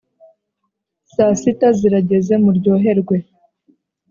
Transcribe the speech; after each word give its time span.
Saasita 1.13 1.67
zirageze 1.77 2.33
muryoherwe 2.43 3.17